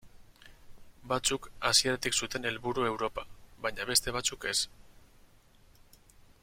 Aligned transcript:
Batzuk 1.11 1.43
hasieratik 1.71 2.17
zuten 2.21 2.49
helburu 2.51 2.87
Europa, 2.93 3.27
baina 3.67 3.89
beste 3.93 4.17
batzuk 4.19 4.51
ez. 4.53 4.59